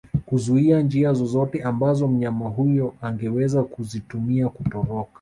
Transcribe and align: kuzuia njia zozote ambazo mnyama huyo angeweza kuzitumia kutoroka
kuzuia 0.25 0.81
njia 0.81 1.13
zozote 1.13 1.63
ambazo 1.63 2.07
mnyama 2.07 2.49
huyo 2.49 2.93
angeweza 3.01 3.63
kuzitumia 3.63 4.49
kutoroka 4.49 5.09